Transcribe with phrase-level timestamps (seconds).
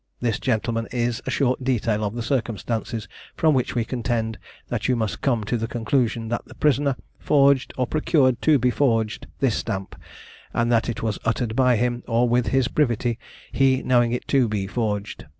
[0.19, 4.39] This, gentlemen, is a short detail of the circumstances, from which we contend,
[4.69, 8.71] that you must come to the conclusion, that the prisoner forged, or procured to be
[8.71, 9.95] forged, this stamp,
[10.55, 13.19] and that it was uttered by him, or with his privity,
[13.51, 15.27] he knowing it to be forged.